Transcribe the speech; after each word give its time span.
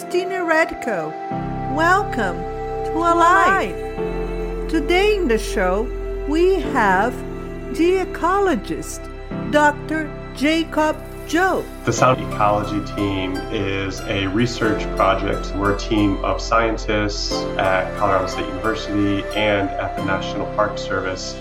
Christina 0.00 0.36
Redko. 0.36 1.12
Welcome 1.74 2.38
to 2.86 2.92
Alive. 2.92 3.76
Today 4.70 5.16
in 5.16 5.28
the 5.28 5.36
show, 5.36 5.82
we 6.26 6.54
have 6.54 7.14
the 7.76 8.06
ecologist, 8.06 9.02
Dr. 9.52 10.10
Jacob 10.34 10.96
Job. 11.28 11.66
The 11.84 11.92
Sound 11.92 12.18
Ecology 12.32 12.82
Team 12.94 13.36
is 13.52 14.00
a 14.00 14.26
research 14.28 14.84
project. 14.96 15.54
We're 15.54 15.76
a 15.76 15.78
team 15.78 16.16
of 16.24 16.40
scientists 16.40 17.32
at 17.58 17.94
Colorado 17.98 18.26
State 18.26 18.48
University 18.48 19.22
and 19.36 19.68
at 19.68 19.98
the 19.98 20.04
National 20.06 20.46
Park 20.54 20.78
Service 20.78 21.34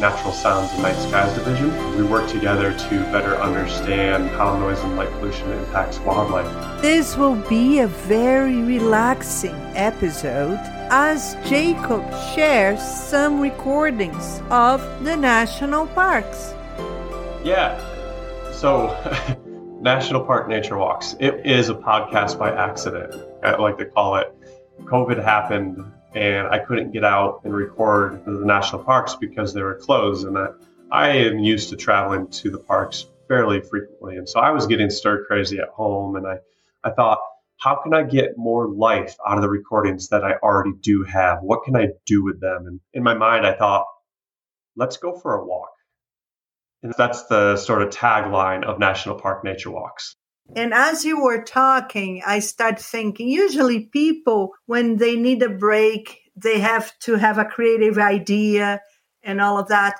Natural 0.00 0.32
Sounds 0.32 0.72
and 0.72 0.82
Night 0.82 0.96
Skies 0.96 1.32
Division. 1.34 1.70
We 1.96 2.02
work 2.02 2.28
together 2.28 2.72
to 2.72 2.90
better 3.12 3.36
understand 3.36 4.28
how 4.30 4.58
noise 4.58 4.80
and 4.80 4.96
light 4.96 5.10
pollution 5.12 5.50
impacts 5.52 5.98
wildlife. 6.00 6.82
This 6.82 7.16
will 7.16 7.36
be 7.48 7.78
a 7.78 7.86
very 7.86 8.60
relaxing 8.62 9.54
episode 9.74 10.58
as 10.90 11.36
Jacob 11.46 12.02
shares 12.34 12.82
some 12.82 13.40
recordings 13.40 14.42
of 14.50 14.80
the 15.04 15.16
national 15.16 15.86
parks. 15.88 16.54
Yeah. 17.44 17.78
So, 18.52 18.88
National 19.80 20.24
Park 20.24 20.48
Nature 20.48 20.76
Walks. 20.76 21.14
It 21.20 21.46
is 21.46 21.68
a 21.68 21.74
podcast 21.74 22.38
by 22.38 22.50
accident. 22.50 23.14
I 23.44 23.56
like 23.56 23.78
to 23.78 23.84
call 23.84 24.16
it. 24.16 24.34
COVID 24.84 25.22
happened 25.22 25.84
and 26.14 26.46
I 26.46 26.58
couldn't 26.60 26.92
get 26.92 27.04
out 27.04 27.40
and 27.44 27.54
record 27.54 28.24
the 28.24 28.44
national 28.44 28.84
parks 28.84 29.16
because 29.16 29.52
they 29.52 29.62
were 29.62 29.74
closed. 29.74 30.26
And 30.26 30.38
I, 30.38 30.48
I 30.90 31.08
am 31.10 31.38
used 31.40 31.70
to 31.70 31.76
traveling 31.76 32.28
to 32.28 32.50
the 32.50 32.58
parks 32.58 33.06
fairly 33.26 33.60
frequently. 33.60 34.16
And 34.16 34.28
so 34.28 34.40
I 34.40 34.50
was 34.50 34.66
getting 34.66 34.90
stir 34.90 35.24
crazy 35.24 35.58
at 35.58 35.68
home. 35.68 36.16
And 36.16 36.26
I, 36.26 36.36
I 36.84 36.90
thought, 36.90 37.18
how 37.58 37.76
can 37.82 37.94
I 37.94 38.02
get 38.02 38.36
more 38.36 38.68
life 38.68 39.16
out 39.26 39.38
of 39.38 39.42
the 39.42 39.48
recordings 39.48 40.08
that 40.08 40.24
I 40.24 40.34
already 40.42 40.72
do 40.80 41.02
have? 41.04 41.38
What 41.42 41.64
can 41.64 41.76
I 41.76 41.88
do 42.06 42.22
with 42.22 42.40
them? 42.40 42.66
And 42.66 42.80
in 42.92 43.02
my 43.02 43.14
mind, 43.14 43.46
I 43.46 43.54
thought, 43.54 43.86
let's 44.76 44.96
go 44.98 45.18
for 45.18 45.34
a 45.34 45.44
walk. 45.44 45.70
And 46.82 46.94
that's 46.96 47.26
the 47.26 47.56
sort 47.56 47.82
of 47.82 47.90
tagline 47.90 48.64
of 48.64 48.78
National 48.78 49.18
Park 49.18 49.42
Nature 49.42 49.70
Walks. 49.70 50.16
And 50.54 50.74
as 50.74 51.04
you 51.04 51.22
were 51.22 51.42
talking, 51.42 52.22
I 52.26 52.38
start 52.38 52.78
thinking 52.78 53.28
usually 53.28 53.86
people, 53.86 54.52
when 54.66 54.98
they 54.98 55.16
need 55.16 55.42
a 55.42 55.48
break, 55.48 56.20
they 56.36 56.60
have 56.60 56.96
to 57.00 57.14
have 57.16 57.38
a 57.38 57.44
creative 57.44 57.98
idea 57.98 58.80
and 59.22 59.40
all 59.40 59.58
of 59.58 59.68
that. 59.68 59.96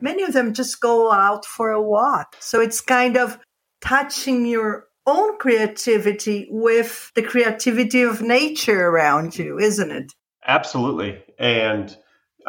Many 0.00 0.22
of 0.22 0.32
them 0.32 0.54
just 0.54 0.80
go 0.80 1.10
out 1.10 1.44
for 1.44 1.70
a 1.70 1.82
walk. 1.82 2.36
So 2.38 2.60
it's 2.60 2.80
kind 2.80 3.16
of 3.16 3.38
touching 3.80 4.46
your 4.46 4.86
own 5.06 5.38
creativity 5.38 6.46
with 6.50 7.10
the 7.14 7.22
creativity 7.22 8.02
of 8.02 8.22
nature 8.22 8.88
around 8.88 9.36
you, 9.36 9.58
isn't 9.58 9.90
it? 9.90 10.12
Absolutely. 10.46 11.22
And 11.38 11.96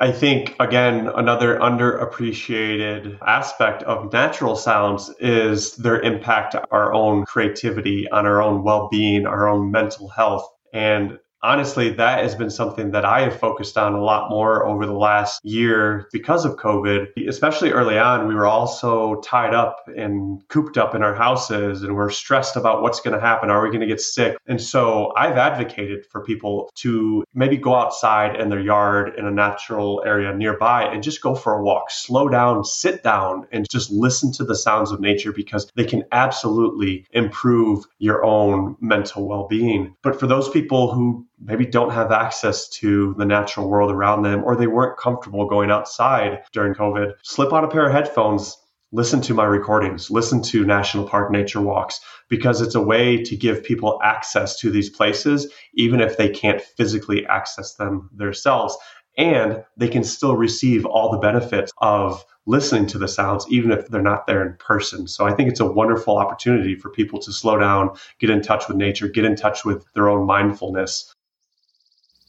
I 0.01 0.13
think, 0.13 0.55
again, 0.61 1.09
another 1.13 1.59
underappreciated 1.59 3.17
aspect 3.21 3.83
of 3.83 4.13
natural 4.13 4.55
sounds 4.55 5.13
is 5.19 5.75
their 5.75 5.99
impact 5.99 6.55
on 6.55 6.63
our 6.71 6.93
own 6.93 7.25
creativity, 7.25 8.09
on 8.09 8.25
our 8.25 8.41
own 8.41 8.63
well 8.63 8.87
being, 8.89 9.25
our 9.25 9.49
own 9.49 9.71
mental 9.71 10.07
health. 10.07 10.47
And 10.71 11.19
honestly, 11.41 11.91
that 11.91 12.23
has 12.23 12.35
been 12.35 12.49
something 12.49 12.91
that 12.91 13.05
I 13.05 13.21
have 13.21 13.39
focused 13.39 13.77
on 13.77 13.93
a 13.93 14.01
lot 14.01 14.29
more 14.29 14.65
over 14.65 14.85
the 14.85 14.93
last 14.93 15.43
year 15.43 16.07
because 16.11 16.45
of 16.45 16.57
COVID. 16.57 17.27
Especially 17.27 17.71
early 17.71 17.97
on, 17.97 18.27
we 18.27 18.35
were 18.35 18.45
all 18.45 18.67
so 18.67 19.21
tied 19.21 19.53
up 19.53 19.77
and 19.95 20.45
cooped 20.49 20.77
up 20.77 20.95
in 20.95 21.03
our 21.03 21.15
houses 21.15 21.83
and 21.83 21.95
we're 21.95 22.09
stressed 22.09 22.55
about 22.55 22.81
what's 22.81 22.99
going 22.99 23.13
to 23.15 23.21
happen. 23.21 23.49
Are 23.49 23.61
we 23.61 23.69
going 23.69 23.81
to 23.81 23.87
get 23.87 24.01
sick? 24.01 24.37
And 24.47 24.61
so 24.61 25.13
I've 25.15 25.37
advocated 25.37 26.05
for 26.07 26.23
people 26.23 26.69
to 26.75 27.23
maybe 27.33 27.57
go 27.57 27.75
outside 27.75 28.39
in 28.39 28.49
their 28.49 28.59
yard 28.59 29.13
in 29.17 29.25
a 29.25 29.31
natural 29.31 30.03
area 30.05 30.33
nearby 30.33 30.83
and 30.83 31.03
just 31.03 31.21
go 31.21 31.35
for 31.35 31.53
a 31.53 31.63
walk, 31.63 31.91
slow 31.91 32.27
down, 32.27 32.63
sit 32.63 33.03
down, 33.03 33.47
and 33.51 33.69
just 33.69 33.91
listen 33.91 34.31
to 34.33 34.43
the 34.43 34.55
sounds 34.55 34.91
of 34.91 34.99
nature 34.99 35.31
because 35.31 35.71
they 35.75 35.85
can 35.85 36.03
absolutely 36.11 37.05
improve 37.11 37.85
your 37.99 38.23
own 38.25 38.75
mental 38.79 39.27
well 39.27 39.47
being. 39.47 39.95
But 40.01 40.19
for 40.19 40.27
those 40.27 40.49
people 40.49 40.93
who 40.93 41.27
maybe 41.41 41.65
don't 41.65 41.91
have 41.91 42.11
access 42.11 42.67
to 42.67 43.15
the 43.17 43.25
natural 43.25 43.69
world 43.69 43.91
around 43.91 44.23
them 44.23 44.43
or 44.43 44.55
they 44.55 44.67
weren't 44.67 44.97
comfortable 44.97 45.47
going 45.47 45.71
outside 45.71 46.43
during 46.51 46.73
COVID, 46.73 47.13
slip 47.23 47.53
on 47.53 47.63
a 47.63 47.69
pair 47.69 47.85
of 47.87 47.93
headphones, 47.93 48.57
listen 48.91 49.21
to 49.21 49.33
my 49.33 49.45
recordings, 49.45 50.09
listen 50.09 50.41
to 50.41 50.65
National 50.65 51.07
Park 51.07 51.31
Nature 51.31 51.61
Walks, 51.61 52.01
because 52.27 52.61
it's 52.61 52.75
a 52.75 52.81
way 52.81 53.21
to 53.23 53.35
give 53.35 53.63
people 53.63 53.99
access 54.03 54.57
to 54.59 54.71
these 54.71 54.89
places, 54.89 55.51
even 55.73 56.01
if 56.01 56.17
they 56.17 56.29
can't 56.29 56.61
physically 56.61 57.25
access 57.27 57.75
them 57.75 58.09
themselves. 58.13 58.77
And 59.17 59.63
they 59.75 59.89
can 59.89 60.03
still 60.03 60.37
receive 60.37 60.85
all 60.85 61.11
the 61.11 61.17
benefits 61.17 61.71
of 61.79 62.23
listening 62.45 62.87
to 62.87 62.97
the 62.97 63.07
sounds, 63.07 63.45
even 63.49 63.71
if 63.71 63.87
they're 63.89 64.01
not 64.01 64.25
there 64.25 64.45
in 64.45 64.55
person. 64.57 65.07
So 65.07 65.25
I 65.25 65.33
think 65.33 65.49
it's 65.49 65.59
a 65.59 65.65
wonderful 65.65 66.17
opportunity 66.17 66.73
for 66.73 66.89
people 66.89 67.19
to 67.19 67.31
slow 67.31 67.57
down, 67.59 67.91
get 68.19 68.29
in 68.29 68.41
touch 68.41 68.67
with 68.67 68.77
nature, 68.77 69.07
get 69.07 69.25
in 69.25 69.35
touch 69.35 69.65
with 69.65 69.85
their 69.93 70.09
own 70.09 70.25
mindfulness, 70.25 71.13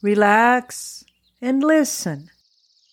relax, 0.01 1.05
and 1.41 1.63
listen. 1.63 2.29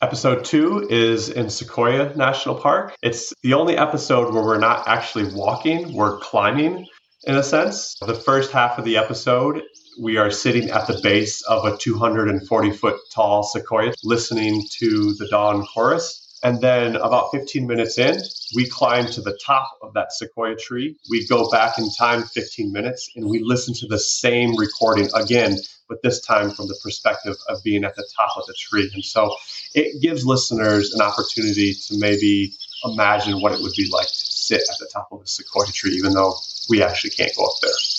Episode 0.00 0.44
two 0.44 0.86
is 0.88 1.28
in 1.28 1.50
Sequoia 1.50 2.14
National 2.14 2.54
Park. 2.54 2.94
It's 3.02 3.32
the 3.42 3.54
only 3.54 3.76
episode 3.76 4.32
where 4.32 4.44
we're 4.44 4.58
not 4.58 4.86
actually 4.86 5.32
walking, 5.34 5.92
we're 5.92 6.18
climbing 6.18 6.86
in 7.24 7.36
a 7.36 7.42
sense. 7.42 7.96
The 8.06 8.14
first 8.14 8.52
half 8.52 8.78
of 8.78 8.84
the 8.84 8.96
episode, 8.96 9.62
we 10.00 10.16
are 10.16 10.30
sitting 10.30 10.70
at 10.70 10.86
the 10.86 11.00
base 11.02 11.42
of 11.42 11.64
a 11.64 11.76
240 11.76 12.70
foot 12.70 12.96
tall 13.12 13.42
sequoia 13.42 13.92
listening 14.04 14.64
to 14.78 15.14
the 15.14 15.26
dawn 15.28 15.66
chorus. 15.74 16.17
And 16.42 16.60
then 16.60 16.96
about 16.96 17.30
15 17.32 17.66
minutes 17.66 17.98
in, 17.98 18.16
we 18.54 18.68
climb 18.68 19.06
to 19.06 19.20
the 19.20 19.38
top 19.44 19.78
of 19.82 19.92
that 19.94 20.12
sequoia 20.12 20.56
tree. 20.56 20.96
We 21.10 21.26
go 21.26 21.50
back 21.50 21.78
in 21.78 21.90
time 21.98 22.22
15 22.22 22.72
minutes 22.72 23.10
and 23.16 23.28
we 23.28 23.42
listen 23.42 23.74
to 23.74 23.86
the 23.86 23.98
same 23.98 24.56
recording 24.56 25.08
again 25.14 25.58
but 25.88 26.02
this 26.02 26.20
time 26.20 26.50
from 26.50 26.68
the 26.68 26.78
perspective 26.82 27.36
of 27.48 27.62
being 27.64 27.84
at 27.84 27.96
the 27.96 28.06
top 28.14 28.36
of 28.36 28.46
the 28.46 28.54
tree. 28.54 28.90
And 28.94 29.04
so 29.04 29.34
it 29.74 30.00
gives 30.00 30.24
listeners 30.24 30.92
an 30.94 31.00
opportunity 31.00 31.74
to 31.74 31.98
maybe 31.98 32.54
imagine 32.84 33.40
what 33.40 33.52
it 33.52 33.60
would 33.60 33.72
be 33.76 33.88
like 33.90 34.06
to 34.06 34.14
sit 34.14 34.60
at 34.60 34.78
the 34.78 34.88
top 34.92 35.08
of 35.10 35.22
a 35.22 35.26
sequoia 35.26 35.66
tree, 35.66 35.92
even 35.92 36.12
though 36.12 36.34
we 36.68 36.82
actually 36.82 37.10
can't 37.10 37.34
go 37.36 37.44
up 37.44 37.54
there. 37.62 37.97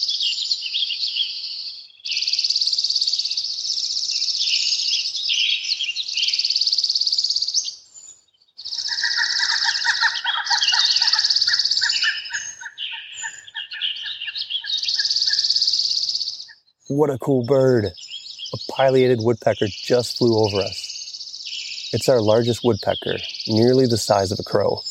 What 17.00 17.10
a 17.10 17.18
cool 17.18 17.46
bird. 17.46 17.86
A 17.86 18.58
pileated 18.74 19.20
woodpecker 19.22 19.68
just 19.70 20.18
flew 20.18 20.38
over 20.38 20.58
us. 20.60 21.90
It's 21.94 22.10
our 22.10 22.20
largest 22.20 22.60
woodpecker, 22.62 23.20
nearly 23.48 23.88
the 23.88 23.96
size 23.96 24.34
of 24.34 24.40
a 24.42 24.44
crow. 24.44 24.82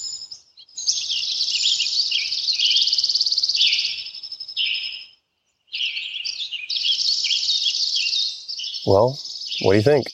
Well, 8.86 9.18
what 9.60 9.72
do 9.72 9.76
you 9.76 9.82
think? 9.82 10.06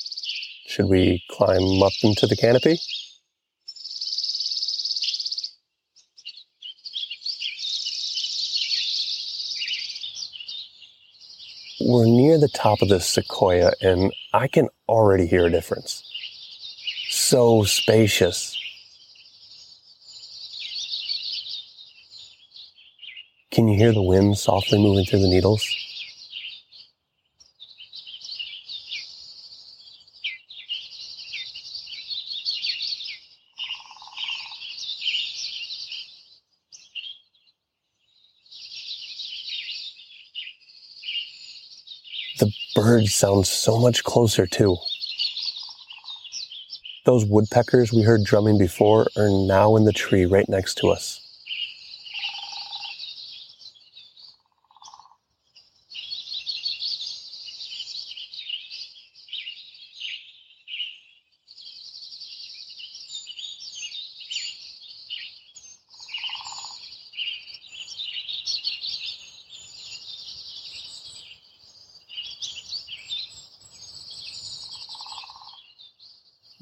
Should 0.67 0.87
we 0.87 1.23
climb 1.31 1.81
up 1.81 1.93
into 2.03 2.27
the 2.27 2.35
canopy? 2.35 2.81
We're 11.85 12.07
near 12.07 12.39
the 12.39 12.49
top 12.49 12.81
of 12.81 12.89
this 12.89 13.07
sequoia 13.07 13.73
and 13.83 14.11
I 14.33 14.49
can 14.49 14.69
already 14.89 15.27
hear 15.27 15.45
a 15.45 15.51
difference. 15.51 16.03
So 17.11 17.65
spacious. 17.65 18.59
Can 23.51 23.69
you 23.69 23.77
hear 23.77 23.93
the 23.93 24.03
wind 24.03 24.39
softly 24.39 24.79
moving 24.79 25.05
through 25.05 25.21
the 25.21 25.29
needles? 25.29 25.84
Birds 42.75 43.15
sound 43.15 43.47
so 43.47 43.79
much 43.79 44.05
closer 44.05 44.47
too. 44.47 44.77
Those 47.05 47.25
woodpeckers 47.25 47.93
we 47.93 48.03
heard 48.03 48.25
drumming 48.25 48.59
before 48.59 49.09
are 49.17 49.29
now 49.31 49.77
in 49.77 49.85
the 49.85 49.93
tree 49.93 50.27
right 50.27 50.49
next 50.49 50.77
to 50.77 50.89
us. 50.89 51.24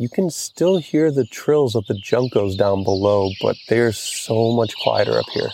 You 0.02 0.08
can 0.08 0.30
still 0.30 0.78
hear 0.78 1.12
the 1.12 1.24
trills 1.24 1.76
of 1.76 1.86
the 1.86 1.94
juncos 1.94 2.58
down 2.58 2.82
below, 2.82 3.30
but 3.40 3.54
they're 3.68 3.92
so 3.92 4.50
much 4.50 4.74
quieter 4.82 5.16
up 5.16 5.30
here. 5.32 5.52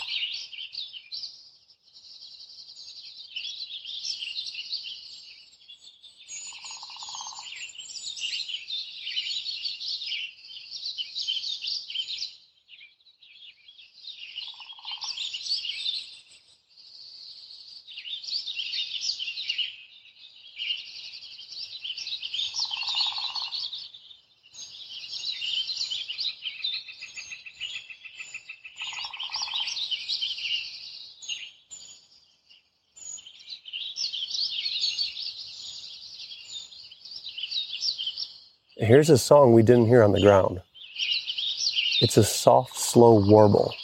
Here's 38.81 39.11
a 39.11 39.19
song 39.19 39.55
we 39.55 39.65
didn't 39.65 39.89
hear 39.89 40.05
on 40.05 40.13
the 40.13 40.21
ground. 40.21 40.63
It's 42.01 42.17
a 42.17 42.23
soft, 42.23 42.77
slow 42.77 43.27
warble. 43.29 43.75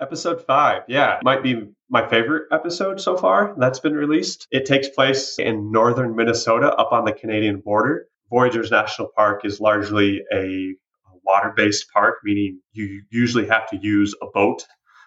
Episode 0.00 0.44
five, 0.46 0.82
yeah, 0.86 1.18
might 1.24 1.42
be 1.42 1.68
my 1.88 2.08
favorite 2.08 2.44
episode 2.52 3.00
so 3.00 3.16
far 3.16 3.56
that's 3.58 3.80
been 3.80 3.94
released. 3.94 4.46
It 4.52 4.64
takes 4.64 4.88
place 4.88 5.40
in 5.40 5.72
northern 5.72 6.14
Minnesota 6.14 6.72
up 6.76 6.92
on 6.92 7.04
the 7.04 7.12
Canadian 7.12 7.58
border. 7.58 8.06
Voyageurs 8.30 8.70
National 8.70 9.08
Park 9.08 9.44
is 9.44 9.60
largely 9.60 10.22
a 10.32 10.76
water 11.24 11.52
based 11.56 11.90
park, 11.92 12.18
meaning 12.22 12.60
you 12.74 13.02
usually 13.10 13.48
have 13.48 13.68
to 13.70 13.76
use 13.76 14.14
a 14.22 14.26
boat 14.32 14.64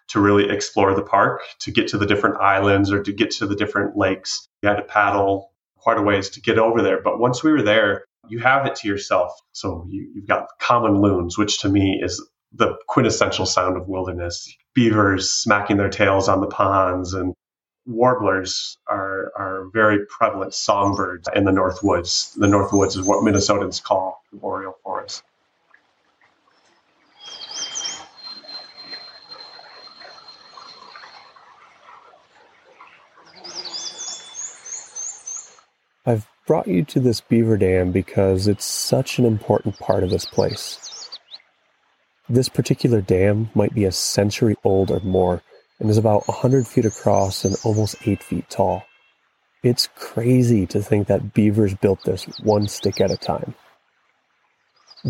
to 0.10 0.20
really 0.20 0.50
explore 0.50 0.94
the 0.94 1.04
park 1.04 1.42
to 1.60 1.72
get 1.72 1.88
to 1.88 1.98
the 1.98 2.06
different 2.06 2.36
islands 2.42 2.92
or 2.92 3.02
to 3.02 3.14
get 3.14 3.32
to 3.32 3.48
the 3.48 3.56
different 3.56 3.96
lakes. 3.96 4.50
You 4.62 4.68
had 4.68 4.76
to 4.76 4.84
paddle 4.84 5.53
quite 5.84 5.98
a 5.98 6.02
ways 6.02 6.30
to 6.30 6.42
get 6.42 6.58
over 6.58 6.82
there. 6.82 7.02
But 7.02 7.20
once 7.20 7.44
we 7.44 7.52
were 7.52 7.62
there, 7.62 8.06
you 8.30 8.40
have 8.40 8.66
it 8.66 8.76
to 8.78 8.88
yourself. 8.88 9.34
So 9.52 9.86
you, 9.90 10.10
you've 10.16 10.28
got 10.28 10.48
common 10.60 11.02
loons, 11.02 11.38
which 11.38 11.60
to 11.62 11.70
me 11.70 12.00
is 12.02 12.26
the 12.54 12.78
quintessential 12.88 13.46
sound 13.46 13.76
of 13.76 13.88
wilderness. 13.88 14.56
Beavers 14.74 15.30
smacking 15.30 15.78
their 15.78 15.90
tails 15.90 16.30
on 16.30 16.40
the 16.40 16.48
ponds 16.48 17.14
and 17.14 17.34
warblers 17.86 18.78
are, 18.88 19.34
are 19.36 19.70
very 19.74 20.06
prevalent 20.06 20.54
songbirds 20.54 21.28
in 21.36 21.44
the 21.44 21.52
North 21.52 21.84
Woods. 21.84 22.34
The 22.38 22.48
North 22.48 22.72
Woods 22.72 22.96
is 22.96 23.06
what 23.06 23.24
Minnesotans 23.24 23.84
call 23.84 24.24
the 24.32 24.38
boreal 24.38 24.78
forest. 24.84 25.24
I've 36.06 36.28
brought 36.46 36.68
you 36.68 36.84
to 36.84 37.00
this 37.00 37.22
beaver 37.22 37.58
dam 37.58 37.92
because 37.92 38.48
it's 38.48 38.66
such 38.66 39.18
an 39.18 39.26
important 39.26 39.80
part 39.80 40.04
of 40.04 40.10
this 40.10 40.26
place. 40.26 41.10
This 42.30 42.50
particular 42.50 43.02
dam 43.02 43.50
might 43.54 43.74
be 43.74 43.86
a 43.86 43.92
century 43.92 44.56
old 44.64 44.92
or 44.92 45.00
more 45.02 45.42
and 45.80 45.90
is 45.90 45.98
about 45.98 46.28
100 46.28 46.68
feet 46.68 46.86
across 46.86 47.46
and 47.46 47.56
almost 47.64 47.96
8 48.06 48.24
feet 48.24 48.50
tall. 48.50 48.84
It's 49.64 49.88
crazy 49.96 50.66
to 50.68 50.82
think 50.82 51.08
that 51.08 51.34
beavers 51.34 51.74
built 51.74 52.04
this 52.04 52.26
one 52.42 52.68
stick 52.68 53.00
at 53.00 53.12
a 53.12 53.18
time. 53.18 53.56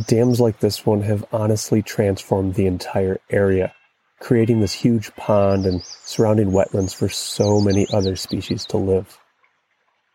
Dams 0.08 0.40
like 0.40 0.60
this 0.60 0.86
one 0.86 1.02
have 1.02 1.26
honestly 1.32 1.82
transformed 1.82 2.56
the 2.56 2.66
entire 2.66 3.20
area, 3.30 3.74
creating 4.20 4.60
this 4.60 4.74
huge 4.74 5.16
pond 5.16 5.66
and 5.66 5.84
surrounding 5.84 6.52
wetlands 6.52 6.96
for 6.96 7.10
so 7.10 7.62
many 7.62 7.88
other 7.94 8.16
species 8.16 8.66
to 8.66 8.78
live. 8.78 9.20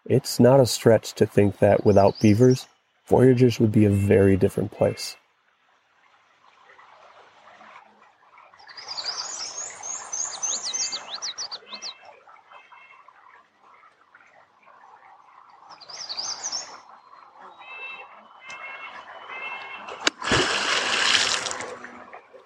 It's 0.08 0.40
not 0.40 0.58
a 0.58 0.64
stretch 0.64 1.12
to 1.16 1.26
think 1.26 1.58
that 1.58 1.84
without 1.84 2.18
beavers, 2.18 2.66
Voyageurs 3.06 3.60
would 3.60 3.70
be 3.70 3.84
a 3.84 3.90
very 3.90 4.38
different 4.38 4.70
place. 4.72 5.16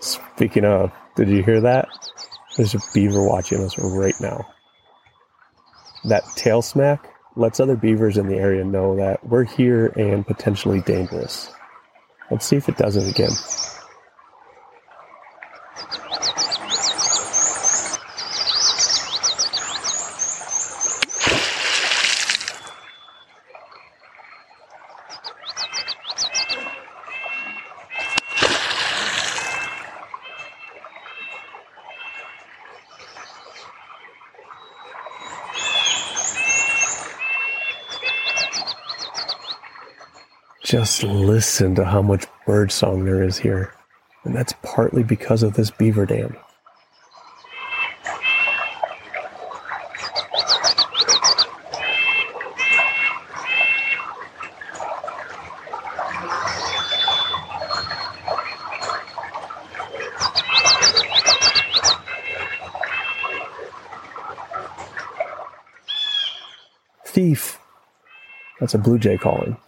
Speaking 0.00 0.64
of, 0.64 0.90
did 1.14 1.28
you 1.28 1.44
hear 1.44 1.60
that? 1.60 1.86
There's 2.56 2.74
a 2.74 2.80
beaver 2.92 3.24
watching 3.24 3.62
us 3.62 3.78
right 3.78 4.20
now. 4.20 4.44
That 6.04 6.24
tail 6.34 6.60
smack 6.62 7.11
lets 7.36 7.60
other 7.60 7.76
beavers 7.76 8.18
in 8.18 8.28
the 8.28 8.36
area 8.36 8.64
know 8.64 8.96
that 8.96 9.26
we're 9.26 9.44
here 9.44 9.86
and 9.96 10.26
potentially 10.26 10.80
dangerous. 10.80 11.50
Let's 12.30 12.46
see 12.46 12.56
if 12.56 12.68
it 12.68 12.76
does 12.76 12.96
it 12.96 13.08
again. 13.08 13.30
Just 40.72 41.02
listen 41.02 41.74
to 41.74 41.84
how 41.84 42.00
much 42.00 42.24
birdsong 42.46 43.04
there 43.04 43.22
is 43.22 43.36
here. 43.36 43.74
And 44.24 44.34
that's 44.34 44.54
partly 44.62 45.02
because 45.02 45.42
of 45.42 45.52
this 45.52 45.70
beaver 45.70 46.06
dam. 46.06 46.34
Thief. 67.04 67.58
That's 68.58 68.72
a 68.72 68.78
blue 68.78 68.98
jay 68.98 69.18
calling. 69.18 69.58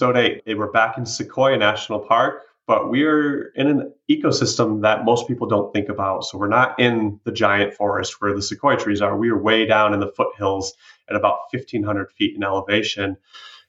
Episode 0.00 0.16
eight. 0.16 0.56
We're 0.56 0.72
back 0.72 0.96
in 0.96 1.04
Sequoia 1.04 1.58
National 1.58 2.00
Park, 2.00 2.44
but 2.66 2.88
we're 2.88 3.52
in 3.54 3.66
an 3.66 3.92
ecosystem 4.10 4.80
that 4.80 5.04
most 5.04 5.28
people 5.28 5.46
don't 5.46 5.74
think 5.74 5.90
about. 5.90 6.24
So 6.24 6.38
we're 6.38 6.48
not 6.48 6.80
in 6.80 7.20
the 7.24 7.32
giant 7.32 7.74
forest 7.74 8.18
where 8.18 8.34
the 8.34 8.40
sequoia 8.40 8.78
trees 8.78 9.02
are. 9.02 9.14
We 9.14 9.28
are 9.28 9.36
way 9.36 9.66
down 9.66 9.92
in 9.92 10.00
the 10.00 10.10
foothills 10.16 10.72
at 11.10 11.16
about 11.16 11.40
1,500 11.52 12.12
feet 12.12 12.34
in 12.34 12.42
elevation 12.42 13.18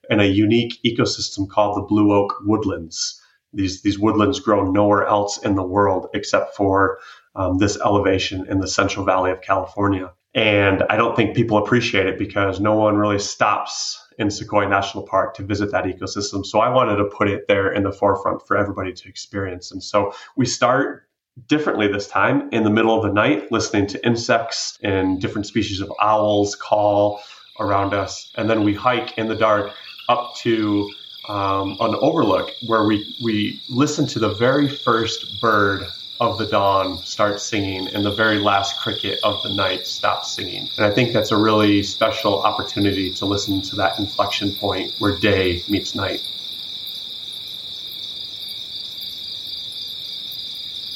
in 0.10 0.22
a 0.22 0.24
unique 0.24 0.80
ecosystem 0.86 1.50
called 1.50 1.76
the 1.76 1.82
Blue 1.82 2.14
Oak 2.14 2.38
Woodlands. 2.46 3.22
These, 3.52 3.82
these 3.82 4.00
woodlands 4.00 4.40
grow 4.40 4.72
nowhere 4.72 5.06
else 5.06 5.38
in 5.38 5.56
the 5.56 5.68
world 5.68 6.08
except 6.14 6.56
for 6.56 7.00
um, 7.36 7.58
this 7.58 7.78
elevation 7.84 8.48
in 8.48 8.60
the 8.60 8.70
Central 8.70 9.04
Valley 9.04 9.32
of 9.32 9.42
California. 9.42 10.14
And 10.34 10.82
I 10.90 10.96
don't 10.96 11.14
think 11.18 11.36
people 11.36 11.58
appreciate 11.58 12.06
it 12.06 12.18
because 12.18 12.62
no 12.62 12.76
one 12.76 12.96
really 12.96 13.20
stops 13.20 14.01
in 14.18 14.30
Sequoia 14.30 14.68
National 14.68 15.04
Park 15.06 15.34
to 15.36 15.44
visit 15.44 15.72
that 15.72 15.86
ecosystem. 15.86 16.46
So 16.46 16.60
I 16.60 16.70
wanted 16.70 16.98
to 16.98 17.06
put 17.06 17.30
it 17.30 17.48
there 17.48 17.72
in 17.72 17.84
the 17.84 17.92
forefront 17.92 18.46
for 18.48 18.58
everybody 18.58 18.94
to 18.94 19.10
experience. 19.10 19.72
And 19.72 19.82
so 19.84 20.14
we 20.36 20.46
start 20.46 21.08
differently 21.48 21.88
this 21.88 22.08
time 22.08 22.50
in 22.52 22.64
the 22.64 22.70
middle 22.70 22.96
of 22.96 23.04
the 23.04 23.14
night, 23.14 23.52
listening 23.52 23.88
to 23.88 24.06
insects 24.06 24.78
and 24.84 25.22
different 25.22 25.48
species 25.48 25.80
of 25.80 25.92
owls 26.00 26.56
call 26.56 27.22
around 27.60 27.94
us. 27.94 28.32
And 28.38 28.50
then 28.50 28.64
we 28.64 28.74
hike 28.74 29.18
in 29.18 29.28
the 29.28 29.36
dark 29.36 29.72
up 30.10 30.36
to 30.38 30.90
um, 31.30 31.78
an 31.80 31.96
overlook 32.02 32.50
where 32.68 32.84
we, 32.86 33.16
we 33.24 33.62
listen 33.70 34.08
to 34.08 34.20
the 34.20 34.34
very 34.34 34.68
first 34.68 35.40
bird 35.42 35.84
of 36.22 36.38
the 36.38 36.46
dawn 36.46 37.04
starts 37.04 37.44
singing 37.44 37.88
and 37.88 38.06
the 38.06 38.12
very 38.12 38.38
last 38.38 38.80
cricket 38.80 39.20
of 39.24 39.42
the 39.42 39.50
night 39.50 39.88
stops 39.88 40.32
singing. 40.32 40.70
And 40.78 40.86
I 40.86 40.92
think 40.92 41.14
that's 41.14 41.32
a 41.32 41.38
really 41.38 41.82
special 41.82 42.44
opportunity 42.44 43.12
to 43.14 43.26
listen 43.26 43.60
to 43.64 43.76
that 43.78 43.98
inflection 43.98 44.54
point 44.54 44.94
where 45.00 45.18
day 45.18 45.64
meets 45.68 45.96
night. 45.96 46.24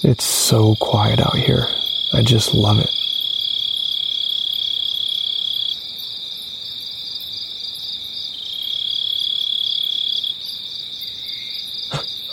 It's 0.04 0.24
so 0.24 0.76
quiet 0.76 1.20
out 1.20 1.36
here. 1.36 1.68
I 2.14 2.22
just 2.22 2.54
love 2.54 2.78
it. 2.78 2.92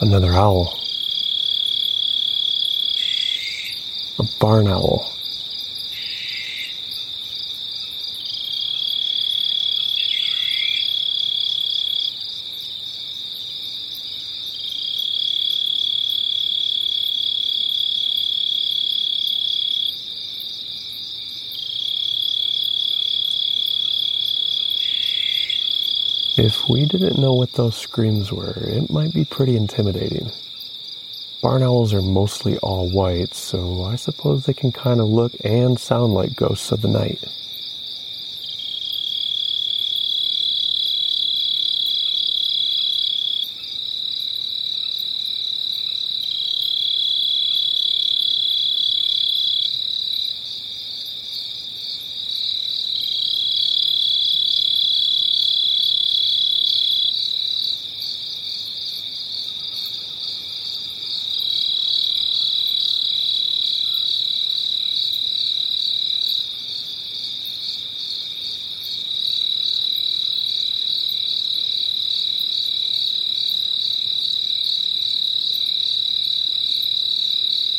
Another 0.02 0.34
owl. 0.34 0.81
A 4.22 4.28
barn 4.38 4.68
owl. 4.68 5.10
If 26.36 26.68
we 26.68 26.86
didn't 26.86 27.18
know 27.18 27.32
what 27.32 27.54
those 27.54 27.76
screams 27.76 28.30
were, 28.30 28.54
it 28.56 28.88
might 28.88 29.12
be 29.12 29.24
pretty 29.24 29.56
intimidating. 29.56 30.30
Barn 31.42 31.64
owls 31.64 31.92
are 31.92 32.00
mostly 32.02 32.56
all 32.58 32.88
white, 32.88 33.34
so 33.34 33.82
I 33.82 33.96
suppose 33.96 34.46
they 34.46 34.54
can 34.54 34.70
kind 34.70 35.00
of 35.00 35.08
look 35.08 35.32
and 35.44 35.76
sound 35.76 36.14
like 36.14 36.36
ghosts 36.36 36.70
of 36.70 36.82
the 36.82 36.88
night. 36.88 37.20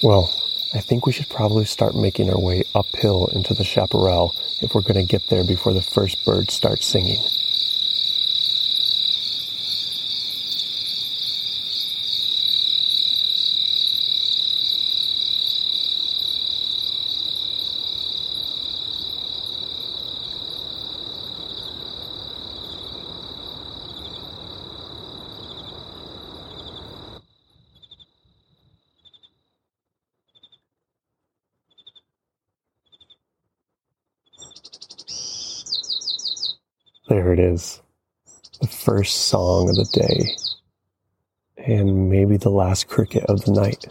Well, 0.04 0.34
I 0.74 0.82
think 0.82 1.06
we 1.06 1.14
should 1.14 1.30
probably 1.30 1.64
start 1.64 1.96
making 1.96 2.30
our 2.30 2.38
way 2.38 2.66
uphill 2.76 3.28
into 3.28 3.54
the 3.54 3.64
chaparral 3.64 4.36
if 4.62 4.76
we're 4.76 4.82
going 4.82 4.96
to 4.96 5.10
get 5.10 5.30
there 5.30 5.46
before 5.46 5.72
the 5.72 5.82
first 5.82 6.26
bird 6.26 6.52
starts 6.52 6.86
singing. 6.86 7.24
There 37.14 37.32
it 37.32 37.38
is. 37.38 37.80
The 38.60 38.66
first 38.66 39.28
song 39.28 39.70
of 39.70 39.76
the 39.76 39.86
day. 39.94 40.36
And 41.64 42.10
maybe 42.10 42.38
the 42.38 42.50
last 42.50 42.88
cricket 42.88 43.24
of 43.26 43.46
the 43.46 43.52
night. 43.52 43.86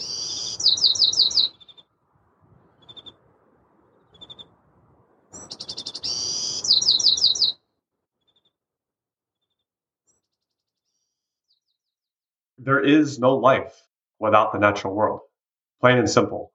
There 12.59 12.81
is 12.81 13.21
no 13.21 13.37
life 13.37 13.87
without 14.19 14.52
the 14.52 14.59
natural 14.59 14.97
world. 14.97 15.21
Plain 15.81 15.99
and 15.99 16.11
simple. 16.11 16.52